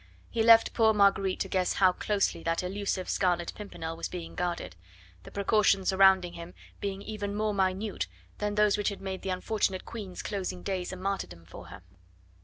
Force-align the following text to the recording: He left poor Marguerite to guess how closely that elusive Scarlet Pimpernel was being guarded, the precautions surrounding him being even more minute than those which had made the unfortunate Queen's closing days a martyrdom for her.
He 0.31 0.41
left 0.41 0.73
poor 0.73 0.93
Marguerite 0.95 1.39
to 1.41 1.47
guess 1.47 1.73
how 1.73 1.91
closely 1.91 2.41
that 2.41 2.63
elusive 2.63 3.07
Scarlet 3.07 3.53
Pimpernel 3.53 3.95
was 3.95 4.09
being 4.09 4.33
guarded, 4.33 4.75
the 5.21 5.29
precautions 5.29 5.89
surrounding 5.89 6.33
him 6.33 6.55
being 6.79 7.03
even 7.03 7.35
more 7.35 7.53
minute 7.53 8.07
than 8.39 8.55
those 8.55 8.79
which 8.79 8.89
had 8.89 8.99
made 8.99 9.21
the 9.21 9.29
unfortunate 9.29 9.85
Queen's 9.85 10.23
closing 10.23 10.63
days 10.63 10.91
a 10.91 10.95
martyrdom 10.95 11.45
for 11.45 11.67
her. 11.67 11.83